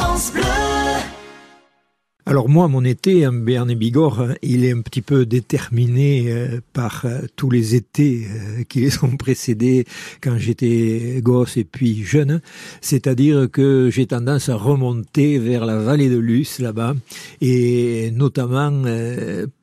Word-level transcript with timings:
France 0.00 0.30
Bleu. 0.30 0.69
Alors 2.30 2.48
moi, 2.48 2.68
mon 2.68 2.84
été 2.84 3.26
en 3.26 3.32
Béarn 3.32 3.68
et 3.72 3.74
Bigorre, 3.74 4.20
hein, 4.20 4.34
il 4.40 4.64
est 4.64 4.70
un 4.70 4.82
petit 4.82 5.02
peu 5.02 5.26
déterminé 5.26 6.30
euh, 6.30 6.60
par 6.72 7.04
euh, 7.04 7.22
tous 7.34 7.50
les 7.50 7.74
étés 7.74 8.24
euh, 8.30 8.62
qui 8.62 8.82
les 8.82 9.02
ont 9.02 9.16
précédés 9.16 9.84
quand 10.20 10.38
j'étais 10.38 11.18
gosse 11.24 11.56
et 11.56 11.64
puis 11.64 12.04
jeune. 12.04 12.40
C'est-à-dire 12.82 13.50
que 13.50 13.90
j'ai 13.90 14.06
tendance 14.06 14.48
à 14.48 14.54
remonter 14.54 15.40
vers 15.40 15.66
la 15.66 15.78
vallée 15.78 16.08
de 16.08 16.18
Luce 16.18 16.60
là-bas, 16.60 16.94
et 17.40 18.12
notamment 18.12 18.84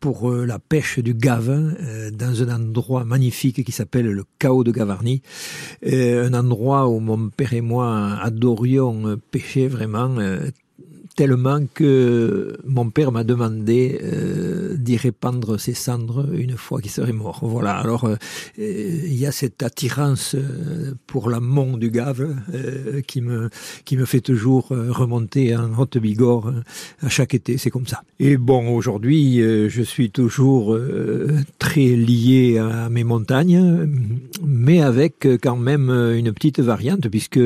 pour 0.00 0.32
la 0.32 0.58
pêche 0.58 0.98
du 0.98 1.14
gavin 1.14 1.72
dans 2.12 2.42
un 2.42 2.56
endroit 2.56 3.04
magnifique 3.04 3.62
qui 3.62 3.70
s'appelle 3.70 4.06
le 4.06 4.24
Chaos 4.40 4.64
de 4.64 4.72
Gavarnie, 4.72 5.22
un 5.84 6.34
endroit 6.34 6.88
où 6.88 6.98
mon 6.98 7.28
père 7.28 7.52
et 7.52 7.60
moi 7.60 8.18
adorions 8.20 9.16
pêcher 9.30 9.68
vraiment 9.68 10.18
tellement 11.16 11.60
que 11.74 12.56
mon 12.64 12.90
père 12.90 13.10
m'a 13.10 13.24
demandé 13.24 13.98
euh, 14.02 14.55
d'y 14.86 14.96
répandre 14.96 15.58
ses 15.58 15.74
cendres 15.74 16.26
une 16.32 16.56
fois 16.56 16.80
qu'il 16.80 16.92
serait 16.92 17.12
mort. 17.12 17.40
Voilà, 17.42 17.76
alors 17.76 18.04
euh, 18.04 18.16
il 18.56 19.16
y 19.16 19.26
a 19.26 19.32
cette 19.32 19.64
attirance 19.64 20.36
euh, 20.36 20.94
pour 21.08 21.28
l'amont 21.28 21.76
du 21.76 21.90
Gave 21.90 22.36
euh, 22.54 23.00
qui 23.00 23.20
me 23.20 23.50
qui 23.84 23.96
me 23.96 24.04
fait 24.04 24.20
toujours 24.20 24.68
remonter 24.68 25.56
en 25.56 25.76
Haute 25.76 25.98
Bigorre 25.98 26.52
à 27.02 27.08
chaque 27.08 27.34
été, 27.34 27.58
c'est 27.58 27.70
comme 27.70 27.88
ça. 27.88 28.02
Et 28.20 28.36
bon, 28.36 28.74
aujourd'hui, 28.76 29.40
je 29.40 29.82
suis 29.82 30.10
toujours 30.10 30.78
très 31.58 31.88
lié 31.88 32.58
à 32.58 32.88
mes 32.88 33.04
montagnes, 33.04 33.88
mais 34.44 34.80
avec 34.80 35.26
quand 35.42 35.56
même 35.56 35.90
une 35.90 36.32
petite 36.32 36.60
variante 36.60 37.08
puisque 37.08 37.40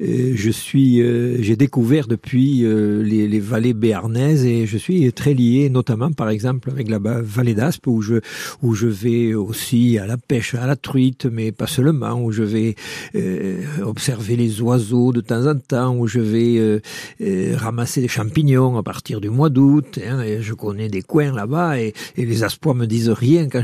je 0.00 0.50
suis 0.50 1.00
j'ai 1.42 1.56
découvert 1.56 2.06
depuis 2.08 2.64
les, 2.64 3.40
vallées 3.40 3.74
béarnaises 3.74 4.44
et 4.44 4.66
je 4.66 4.78
suis 4.78 5.12
très 5.12 5.34
lié 5.34 5.70
notamment 5.70 6.10
par 6.12 6.28
exemple 6.30 6.72
avec 6.80 6.90
la 6.90 6.98
vallée 6.98 7.54
d'Aspe 7.54 7.86
où 7.86 8.00
je 8.00 8.16
où 8.62 8.74
je 8.74 8.86
vais 8.86 9.34
aussi 9.34 9.98
à 9.98 10.06
la 10.06 10.16
pêche 10.16 10.54
à 10.54 10.66
la 10.66 10.76
truite 10.76 11.26
mais 11.26 11.52
pas 11.52 11.66
seulement 11.66 12.14
où 12.22 12.32
je 12.32 12.42
vais 12.42 12.74
euh, 13.14 13.62
observer 13.82 14.36
les 14.36 14.62
oiseaux 14.62 15.12
de 15.12 15.20
temps 15.20 15.46
en 15.46 15.56
temps 15.56 15.94
où 15.94 16.06
je 16.06 16.20
vais 16.20 16.56
euh, 16.58 16.80
euh, 17.20 17.54
ramasser 17.56 18.00
des 18.00 18.08
champignons 18.08 18.78
à 18.78 18.82
partir 18.82 19.20
du 19.20 19.28
mois 19.28 19.50
d'août 19.50 19.98
hein, 20.06 20.22
et 20.22 20.40
je 20.40 20.54
connais 20.54 20.88
des 20.88 21.02
coins 21.02 21.32
là-bas 21.32 21.78
et, 21.80 21.92
les 22.16 22.44
aspois 22.44 22.74
me 22.74 22.86
disent 22.86 23.10
rien 23.10 23.48
quand 23.52 23.62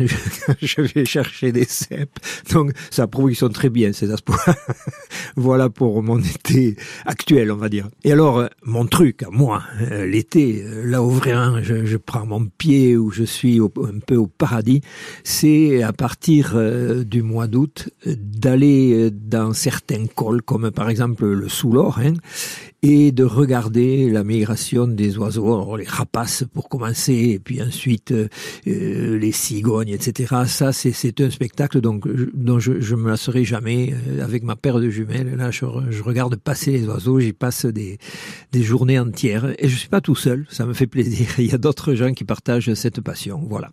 je, 0.61 0.83
vais 0.83 1.05
chercher 1.05 1.53
des 1.53 1.64
cèpes. 1.64 2.19
Donc 2.53 2.72
ça 2.91 3.06
prouve 3.06 3.28
qu'ils 3.28 3.39
sont 3.39 3.48
très 3.48 3.70
bien 3.70 3.92
ces 3.92 4.11
aspois. 4.11 4.39
Voilà 5.37 5.69
pour 5.69 6.03
mon 6.03 6.19
été 6.19 6.77
actuel 7.05 7.50
on 7.50 7.56
va 7.56 7.69
dire. 7.69 7.89
Et 8.05 8.12
alors 8.12 8.48
mon 8.64 8.87
truc 8.87 9.22
à 9.22 9.31
moi, 9.31 9.62
l'été, 10.05 10.64
là 10.84 11.03
où 11.03 11.11
vraiment 11.11 11.62
je, 11.62 11.97
prends 11.97 12.27
mon 12.27 12.47
pied, 12.47 12.95
où 12.97 13.11
je 13.11 13.25
suis 13.25 13.61
un 13.61 13.98
peu 14.05 14.16
au 14.16 14.27
paradis, 14.27 14.80
c'est 15.25 15.83
à 15.83 15.92
partir 15.92 16.52
euh, 16.55 17.05
du 17.05 17.22
mois 17.22 17.47
d'août 17.47 17.91
d'aller 18.06 19.11
dans 19.11 19.53
certains 19.53 20.06
cols, 20.06 20.42
comme 20.42 20.70
par 20.70 20.88
exemple 20.88 21.27
le 21.27 21.48
Soulor, 21.48 21.98
hein, 21.98 22.14
et 22.89 23.11
de 23.11 23.25
regarder 23.25 24.09
la 24.11 24.23
migration 24.23 24.87
des 24.87 25.19
oiseaux, 25.19 25.47
alors 25.47 25.77
les 25.77 25.87
rapaces 25.87 26.45
pour 26.53 26.69
commencer, 26.69 27.31
et 27.34 27.39
puis 27.41 27.61
ensuite 27.61 28.12
euh, 28.12 28.28
les 28.65 29.33
cigognes, 29.33 29.89
etc. 29.89 30.34
Ça, 30.47 30.73
c'est 30.73 31.20
un 31.20 31.31
spectacle 31.31 31.81
donc, 31.81 32.06
dont 32.33 32.61
je, 32.61 32.81
je 32.81 32.95
me 32.95 33.11
lasserai 33.11 33.45
jamais 33.45 33.93
euh, 33.93 34.23
avec 34.23 34.45
ma 34.45 34.55
paire 34.55 34.78
de 34.78 34.89
jumelles. 34.89 35.34
Là, 35.34 35.51
je, 35.51 35.67
je 35.91 36.03
regarde 36.05 36.37
passer 36.37 36.70
les 36.70 36.87
oiseaux, 36.87 37.19
j'y 37.19 37.33
passe 37.33 37.67
des, 37.67 37.98
des 38.53 38.62
journées 38.62 39.00
entières, 39.00 39.53
et 39.59 39.69
je 39.69 39.77
suis 39.77 39.89
pas 39.89 40.00
tout 40.00 40.15
seul, 40.15 40.47
ça 40.48 40.65
me 40.65 40.73
fait 40.73 40.87
plaisir. 40.87 41.27
Il 41.39 41.47
y 41.47 41.55
a 41.55 41.59
d'autres 41.59 41.95
gens 41.95 42.12
qui 42.12 42.23
partagent 42.23 42.73
cette 42.75 43.00
passion. 43.00 43.43
Voilà. 43.48 43.73